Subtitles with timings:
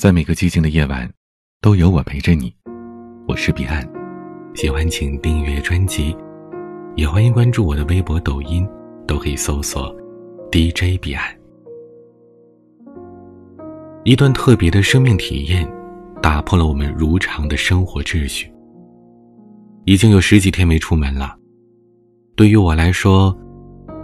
[0.00, 1.06] 在每个寂静的夜晚，
[1.60, 2.50] 都有我陪着你。
[3.28, 3.86] 我是彼岸，
[4.54, 6.16] 喜欢请订阅专辑，
[6.96, 8.66] 也欢迎关注我的微博、抖音，
[9.06, 9.94] 都可以搜索
[10.50, 11.22] DJ 彼岸。
[14.04, 15.70] 一段特别的生命体验，
[16.22, 18.50] 打破了我们如常的生活秩序。
[19.84, 21.36] 已经有十几天没出门了，
[22.36, 23.38] 对于我来说，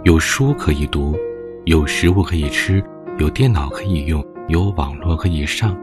[0.03, 1.17] 有书可以读，
[1.65, 2.83] 有食物可以吃，
[3.17, 5.75] 有电脑可以用，有网络可以上。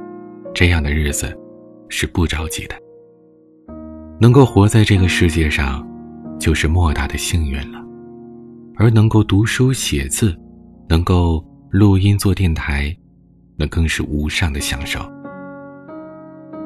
[0.55, 1.37] 这样的日子
[1.89, 2.77] 是不着急的。
[4.21, 5.85] 能够活在这个世界上，
[6.39, 7.85] 就是莫大的幸运了。
[8.77, 10.35] 而能够读书写字，
[10.89, 12.97] 能够录音做电台，
[13.57, 15.01] 那更是无上的享受。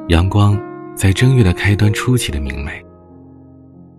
[0.09, 0.59] 阳光
[0.95, 2.83] 在正月的开端出奇的明媚。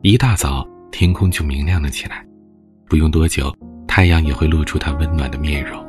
[0.02, 2.25] 一大早天空就明亮了起来，
[2.88, 3.52] 不用多久，
[3.87, 5.85] 太阳也会露出它温暖的面容。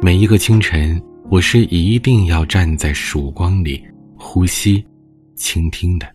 [0.00, 1.00] 每一个清晨。
[1.30, 3.84] 我是一定要站在曙光里
[4.16, 4.82] 呼吸、
[5.34, 6.06] 倾听的。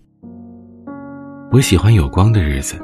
[1.52, 2.82] 我喜欢有光的日子，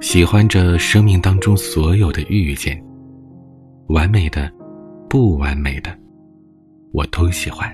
[0.00, 2.82] 喜欢这生命当中所有的遇见，
[3.90, 4.52] 完美的、
[5.08, 5.96] 不完美的，
[6.92, 7.72] 我都喜欢。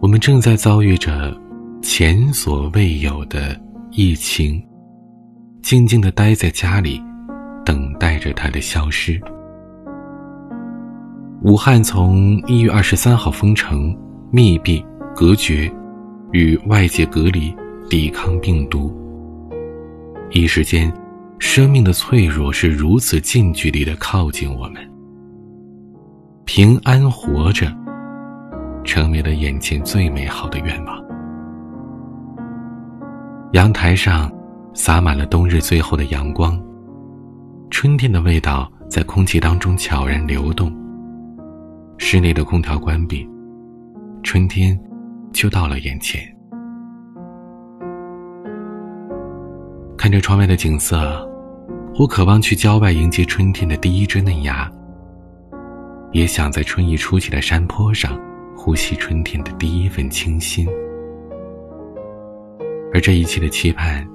[0.00, 1.40] 我们正在遭遇着
[1.80, 3.56] 前所未有的
[3.92, 4.60] 疫情，
[5.62, 7.00] 静静的待在家里，
[7.64, 9.20] 等待着它的消失。
[11.42, 13.94] 武汉从一月二十三号封城、
[14.32, 14.84] 密闭、
[15.14, 15.70] 隔绝，
[16.32, 17.54] 与外界隔离，
[17.90, 18.90] 抵抗病毒。
[20.30, 20.92] 一时间，
[21.38, 24.76] 生命的脆弱是如此近距离的靠近我们。
[26.46, 27.70] 平安活着，
[28.82, 31.04] 成为了眼前最美好的愿望。
[33.52, 34.32] 阳台上
[34.72, 36.58] 洒满了冬日最后的阳光，
[37.70, 40.74] 春天的味道在空气当中悄然流动。
[41.98, 43.28] 室内的空调关闭，
[44.22, 44.78] 春天
[45.32, 46.20] 就到了眼前。
[49.96, 51.28] 看着窗外的景色，
[51.98, 54.70] 我渴望去郊外迎接春天的第一只嫩芽，
[56.12, 58.16] 也想在春意初起的山坡上
[58.54, 60.68] 呼吸春天的第一份清新。
[62.94, 64.06] 而这一切的期盼，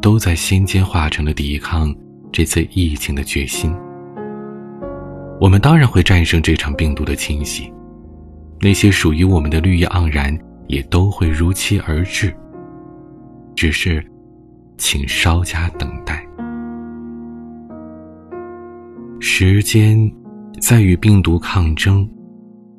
[0.00, 1.94] 都在心间化成了抵抗
[2.32, 3.74] 这次疫情的决心。
[5.40, 7.72] 我们当然会战胜这场病毒的侵袭，
[8.60, 12.30] 那些属于我们的绿意盎然也都会如期而至。
[13.56, 14.04] 只是，
[14.76, 16.22] 请稍加等待。
[19.18, 19.98] 时间
[20.60, 22.06] 在与病毒抗争，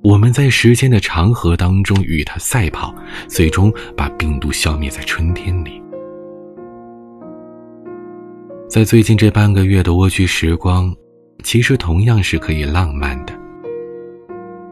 [0.03, 2.93] 我们在时间的长河当中与它赛跑，
[3.27, 5.81] 最终把病毒消灭在春天里。
[8.69, 10.95] 在最近这半个月的蜗居时光。
[11.43, 13.33] 其实同样是可以浪漫的。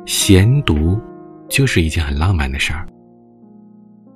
[0.05, 0.99] 闲读，
[1.49, 2.87] 就是一件很浪漫的事儿。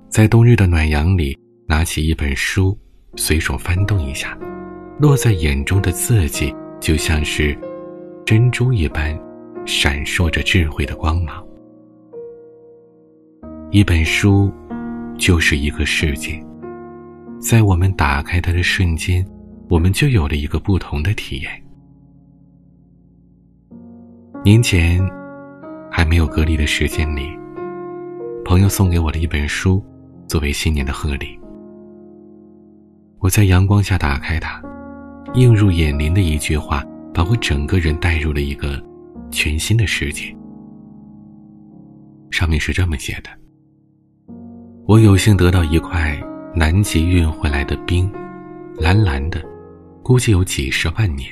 [0.09, 1.37] 在冬日的暖阳里，
[1.67, 2.77] 拿起一本书，
[3.15, 4.37] 随手翻动一下，
[4.99, 7.57] 落在眼中的字迹就像是
[8.25, 9.19] 珍珠一般，
[9.65, 11.43] 闪烁着智慧的光芒。
[13.71, 14.51] 一本书，
[15.17, 16.39] 就是一个世界，
[17.39, 19.25] 在我们打开它的瞬间，
[19.69, 21.62] 我们就有了一个不同的体验。
[24.45, 25.01] 年前，
[25.89, 27.29] 还没有隔离的时间里，
[28.43, 29.81] 朋友送给我的一本书，
[30.27, 31.39] 作为新年的贺礼。
[33.19, 34.61] 我在阳光下打开它，
[35.35, 36.83] 映入眼帘的一句话，
[37.13, 38.83] 把我整个人带入了一个
[39.31, 40.25] 全新的世界。
[42.29, 43.29] 上面是这么写的：
[44.85, 46.21] 我有幸得到一块
[46.53, 48.11] 南极运回来的冰，
[48.77, 49.41] 蓝蓝的，
[50.03, 51.31] 估计有几十万年。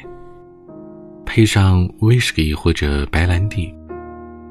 [1.34, 3.74] 配上威士忌或者白兰地，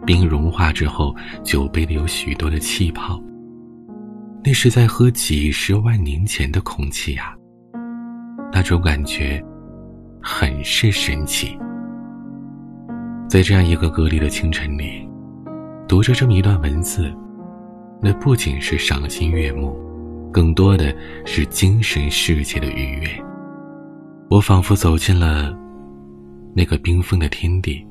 [0.07, 1.15] 冰融化之后，
[1.45, 3.23] 酒杯里有许多的气泡。
[4.43, 7.37] 那是在喝几十万年前的空气呀，
[8.51, 9.45] 那种感觉
[10.23, 11.55] 很是神奇。
[13.29, 15.07] 在这样一个隔离的清晨里，
[15.87, 17.15] 读着这么一段文字，
[18.01, 19.79] 那不仅是赏心悦目，
[20.33, 23.07] 更多的是精神世界的愉悦。
[24.31, 25.60] 我仿佛走进了。
[26.53, 27.87] 那个冰封的天地，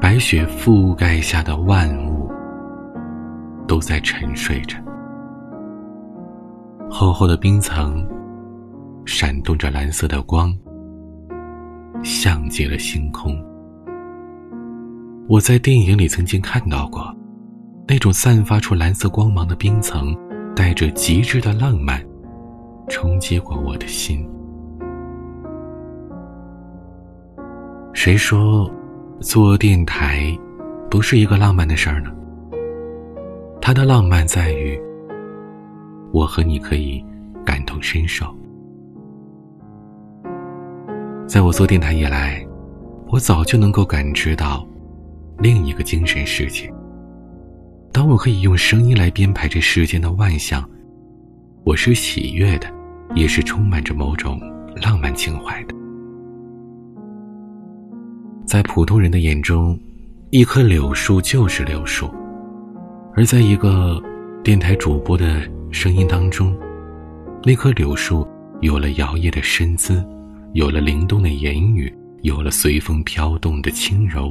[0.00, 2.30] 白雪覆盖下的万物
[3.66, 4.78] 都在沉睡着，
[6.88, 8.06] 厚厚的冰层
[9.04, 10.56] 闪动着蓝色的光，
[12.02, 13.36] 像极了星空。
[15.28, 17.12] 我在电影里曾经看到过，
[17.88, 20.16] 那种散发出蓝色光芒的冰层，
[20.54, 22.00] 带着极致的浪漫，
[22.88, 24.24] 冲击过我的心。
[27.96, 28.70] 谁说
[29.20, 30.30] 做电台
[30.90, 32.12] 不是一个浪漫的事儿呢？
[33.58, 34.78] 它的浪漫在于，
[36.12, 37.02] 我和你可以
[37.42, 38.26] 感同身受。
[41.26, 42.46] 在我做电台以来，
[43.08, 44.64] 我早就能够感知到
[45.38, 46.70] 另一个精神世界。
[47.92, 50.62] 当我可以用声音来编排这世间的万象，
[51.64, 52.68] 我是喜悦的，
[53.14, 54.38] 也是充满着某种
[54.82, 55.74] 浪漫情怀的。
[58.46, 59.76] 在普通人的眼中，
[60.30, 62.08] 一棵柳树就是柳树。
[63.16, 64.00] 而在一个
[64.44, 66.56] 电台主播的声音当中，
[67.42, 68.26] 那棵柳树
[68.60, 70.04] 有了摇曳的身姿，
[70.52, 74.30] 有了灵动的言语，有了随风飘动的轻柔，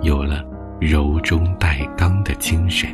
[0.00, 0.42] 有了
[0.80, 2.88] 柔中带刚的精神。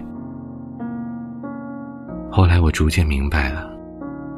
[2.32, 3.70] 后来我逐渐明白了，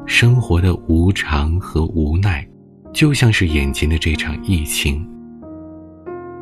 [0.04, 2.46] 生活的无常和无奈，
[2.92, 5.02] 就像是眼前的这场疫情。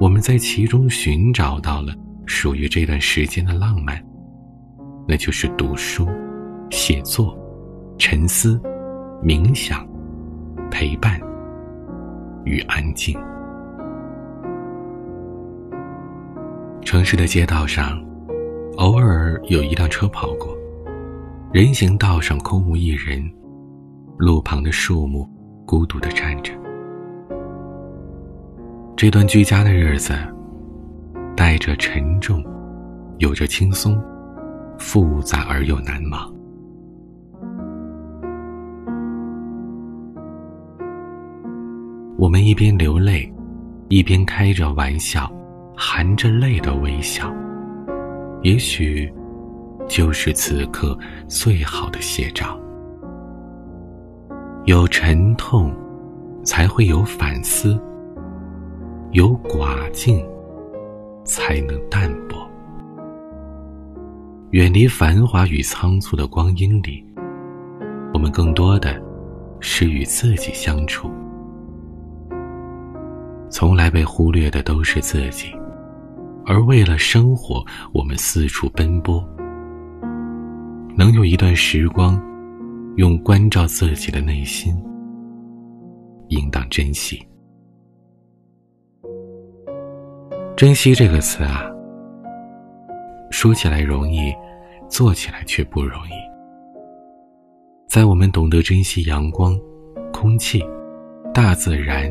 [0.03, 1.95] 我们在其中寻找到了
[2.27, 4.05] 属于这段时间的浪漫。
[5.07, 6.09] 那就是读书、
[6.73, 7.39] 写作、
[7.99, 8.61] 沉思、
[9.23, 9.87] 冥想、
[10.73, 11.21] 陪伴
[12.45, 13.17] 与安静。
[16.85, 18.05] 城市的街道上，
[18.79, 20.49] 偶尔有一辆车跑过，
[21.53, 23.23] 人行道上空无一人，
[24.19, 25.25] 路旁的树木
[25.65, 26.53] 孤独地站着。
[29.03, 30.15] 这段居家的日子，
[31.37, 32.41] 带着沉重，
[33.19, 34.01] 有着轻松。
[34.79, 36.33] 复杂而又难忘。
[42.17, 43.29] 我们一边流泪，
[43.89, 45.29] 一边开着玩笑，
[45.77, 47.29] 含着泪的微笑，
[48.43, 49.13] 也许
[49.89, 50.97] 就是此刻
[51.27, 52.57] 最好的写照。
[54.67, 55.75] 有沉痛，
[56.45, 57.77] 才会有反思；
[59.13, 60.27] 有寡静，
[61.23, 62.49] 才能淡泊。
[64.53, 67.05] 远离繁华与仓促的光阴里，
[68.15, 68.99] 我们更多的
[69.61, 71.11] 是与自己相处。
[73.51, 75.55] 从来被忽略的都是自己，
[76.47, 77.63] 而为了生活，
[77.93, 79.23] 我们四处奔波。
[80.97, 82.19] 能有一段时光，
[82.97, 84.75] 用关照自己的内心，
[86.29, 87.23] 应当珍惜。
[90.63, 91.69] 珍惜这个词啊。
[93.33, 94.33] 说起来容易，
[94.89, 96.13] 做起来却不容易。
[97.89, 99.59] 在我们懂得珍惜阳光、
[100.13, 100.65] 空气、
[101.35, 102.09] 大自然，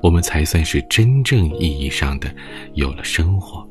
[0.00, 2.32] 我们才算是真正意义上的
[2.74, 3.68] 有了生活。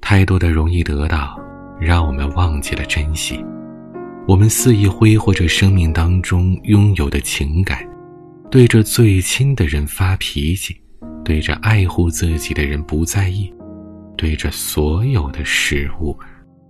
[0.00, 1.36] 太多的容易得到，
[1.80, 3.44] 让我们忘记了珍惜。
[4.28, 7.84] 我们肆意挥霍着生命当中拥有的情感，
[8.48, 10.72] 对着最亲的人发脾气，
[11.24, 13.52] 对着爱护自己的人不在意。
[14.16, 16.16] 对着所有的事物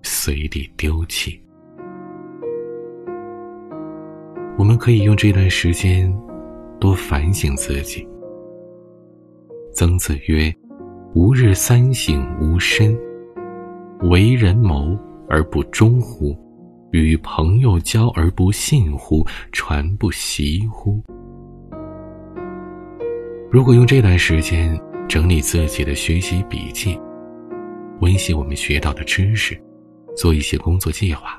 [0.02, 1.38] 随地丢弃。
[4.56, 6.10] 我们可以用这段时间
[6.80, 8.06] 多反省自己。
[9.74, 10.52] 曾子曰
[11.14, 12.96] ：“吾日三省吾身：
[14.10, 14.96] 为人谋
[15.28, 16.34] 而不忠乎？
[16.92, 19.22] 与朋友交而不信乎？
[19.52, 21.02] 传不习乎？”
[23.54, 24.76] 如果用这段时间
[25.08, 26.98] 整理自己的学习笔记。
[28.00, 29.56] 温习我们学到的知识，
[30.17, 31.38] 做一些工作计划，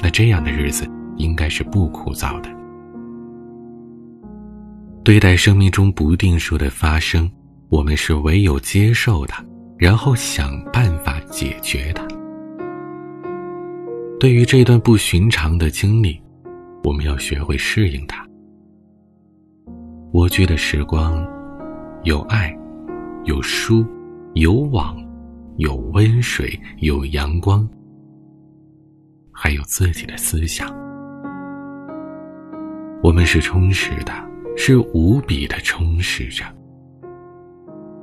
[0.00, 2.48] 那这样的日子应该是不枯燥的。
[5.02, 7.28] 对待生命中不定数的发生，
[7.70, 9.44] 我们是唯有接受它，
[9.76, 12.06] 然后想办法解决它。
[14.20, 16.22] 对于这段不寻常的经历，
[16.84, 18.24] 我们要学会适应它。
[20.16, 21.22] 蜗居的时光，
[22.04, 22.50] 有爱，
[23.24, 23.84] 有书，
[24.32, 24.96] 有网。
[25.58, 27.66] 有温水，有阳光，
[29.32, 30.68] 还有自己的思想。
[33.02, 34.12] 我们是充实的，
[34.54, 36.44] 是无比的充实着。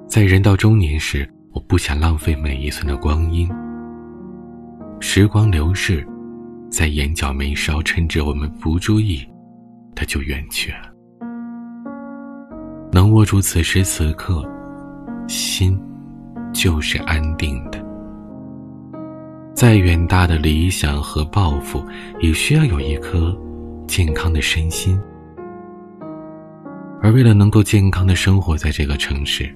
[0.07, 3.47] 在人到中年时，我不想浪费每一寸的光阴。
[4.99, 6.03] 时光流逝，
[6.71, 9.27] 在眼角眉梢，趁着我们不注意，
[9.95, 10.92] 它就远去了。
[13.13, 14.43] 握住此时此刻，
[15.27, 15.79] 心。
[16.55, 17.83] 就是安定的。
[19.55, 21.83] 再远大的理想和抱负，
[22.19, 23.35] 也需要有一颗
[23.87, 24.95] 健康的身心。
[27.01, 29.51] 而为了能够健康的生活在这个城市，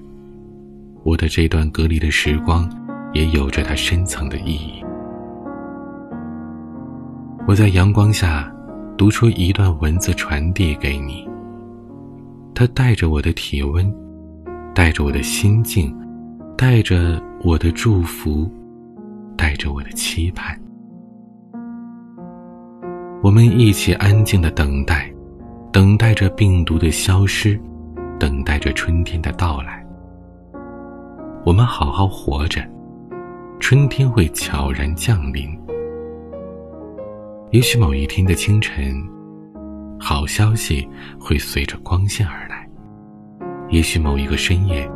[1.04, 2.68] 我的这段隔离的时光，
[3.12, 4.84] 也有着它深层的意义。
[7.46, 8.52] 我在阳光下
[8.96, 11.24] 读出一段文字，传递给你。
[12.58, 13.94] 它带着我的体温，
[14.74, 15.96] 带着我的心境。
[16.56, 18.50] 带着我的祝福，
[19.36, 20.60] 带着我的期盼，
[23.22, 25.08] 我们一起安静的等待，
[25.70, 27.56] 等待着病毒的消失，
[28.18, 29.86] 等待着春天的到来。
[31.44, 32.60] 我们好好活着，
[33.60, 35.56] 春天会悄然降临。
[37.52, 39.00] 也许某一天的清晨，
[39.98, 40.88] 好消息
[41.18, 42.66] 会随着光线而来；
[43.70, 44.88] 也许某一个深夜，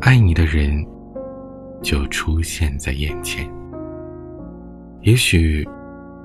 [0.00, 0.84] 爱你的人
[1.82, 3.44] 就出现在眼前；
[5.00, 5.66] 也许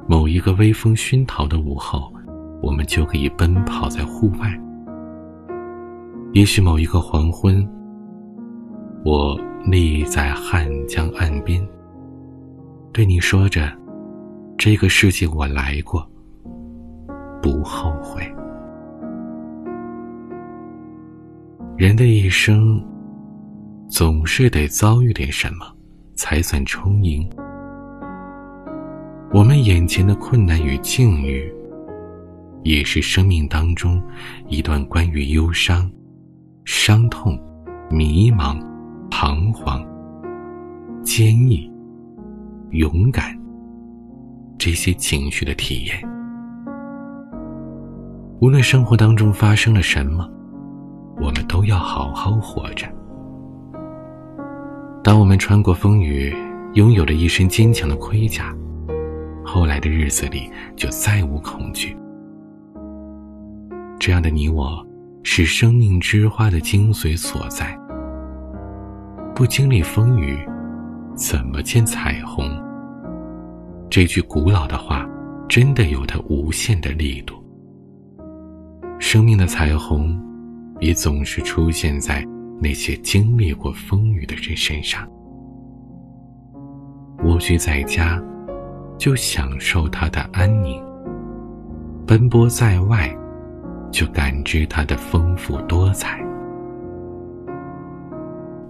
[0.07, 2.13] 某一个微风熏陶的午后，
[2.61, 4.49] 我们就可以奔跑在户外；
[6.33, 7.67] 也许某一个黄昏，
[9.03, 9.39] 我。
[9.65, 11.61] 立在汉江岸边，
[12.93, 13.69] 对你说着
[14.57, 16.09] ：“这个世界我来过，
[17.47, 18.29] 不后悔。”
[21.77, 22.83] 人的一生，
[23.87, 25.65] 总是得遭遇点什么，
[26.13, 27.25] 才算充盈。
[29.31, 31.49] 我们眼前的困难与境遇，
[32.63, 34.01] 也是生命当中
[34.47, 35.89] 一段关于忧伤、
[36.65, 37.39] 伤痛、
[37.89, 38.61] 迷茫。
[39.09, 39.83] 彷徨、
[41.01, 41.71] 坚毅、
[42.71, 43.35] 勇敢，
[44.59, 46.16] 这些情绪的体验。
[48.39, 50.29] 无论生活当中发生了什么，
[51.19, 52.87] 我们都要好好活着。
[55.03, 56.35] 当我们穿过风雨，
[56.73, 58.55] 拥有了一身坚强的盔甲，
[59.43, 61.97] 后来的日子里就再无恐惧。
[63.97, 64.85] 这样的你我，
[65.23, 67.75] 是生命之花的精髓所在。
[69.33, 70.37] 不经历风雨，
[71.15, 72.47] 怎么见彩虹？
[73.89, 75.09] 这句古老的话，
[75.49, 77.33] 真的有它无限的力度。
[78.99, 80.19] 生命的彩虹，
[80.79, 82.25] 也总是出现在
[82.59, 85.07] 那些经历过风雨的人身上。
[87.23, 88.21] 蜗居在家，
[88.97, 90.81] 就享受它的安宁；
[92.05, 93.15] 奔波在外，
[93.91, 96.23] 就感知它的丰富多彩。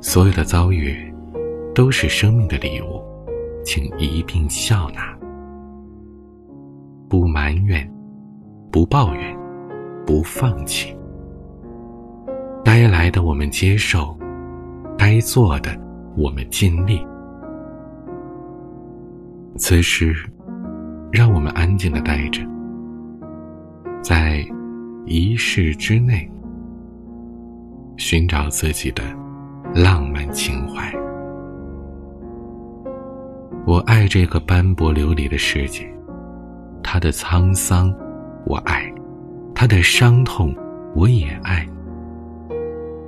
[0.01, 1.13] 所有的遭遇，
[1.73, 3.01] 都是生命的礼物，
[3.65, 5.17] 请一并笑纳，
[7.09, 7.89] 不埋怨，
[8.71, 9.36] 不抱怨，
[10.07, 10.95] 不放弃。
[12.65, 14.17] 该来的我们接受，
[14.97, 15.77] 该做的
[16.15, 17.05] 我们尽力。
[19.57, 20.15] 此时，
[21.11, 22.41] 让我们安静的待着，
[24.01, 24.43] 在
[25.05, 26.27] 一世之内，
[27.97, 29.03] 寻找自己的。
[29.75, 30.91] 浪漫情怀，
[33.65, 35.85] 我爱这个斑驳流离的世界，
[36.81, 37.93] 它的沧桑
[38.45, 38.91] 我爱，
[39.59, 40.55] 他的伤痛
[40.93, 41.67] 我也爱，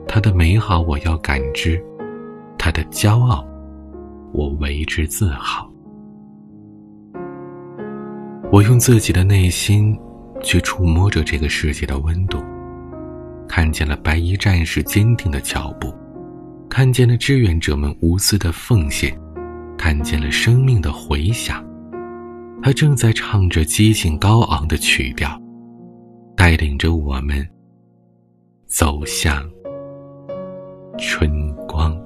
[0.08, 1.80] 他的美好我要感知，
[2.58, 3.46] 他的骄傲
[4.34, 5.72] 我为之自豪。
[8.52, 9.96] 我用自己的内心
[10.42, 12.40] 去触摸着这个世界的温度，
[13.48, 15.94] 看见了白衣战士坚定的脚步。
[16.68, 19.16] 看见了志愿者们无私的奉献，
[19.78, 21.64] 看见了生命的回响。
[22.64, 25.40] 他正在唱着激情高昂的曲调，
[26.40, 27.46] 带领着我们
[28.66, 29.44] 走向
[30.98, 32.02] 春光。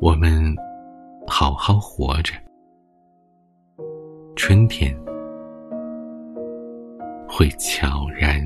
[0.00, 0.42] 我们
[1.26, 2.32] 好好活着，
[4.34, 4.98] 春天
[7.28, 8.40] 会悄然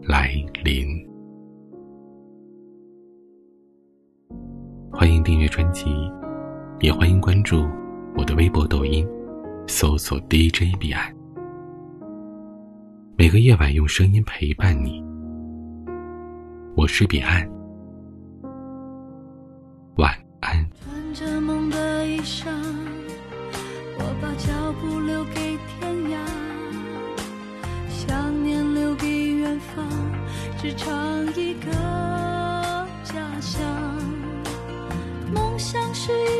[0.00, 0.30] 来
[0.62, 0.86] 临。
[4.92, 5.90] 欢迎订阅专辑，
[6.78, 7.68] 也欢迎关注
[8.16, 9.04] 我的微博、抖音，
[9.70, 11.14] 搜索 DJ 彼岸。
[13.16, 15.00] 每个夜晚用声音陪伴你，
[16.76, 17.48] 我是彼岸，
[19.96, 20.68] 晚安。
[20.82, 22.48] 穿着梦的衣裳，
[23.96, 26.18] 我把脚步留给天涯，
[27.88, 29.86] 想念留给远方，
[30.58, 30.92] 只唱
[31.36, 31.70] 一个
[33.04, 33.64] 家乡。
[35.32, 36.39] 梦想是一。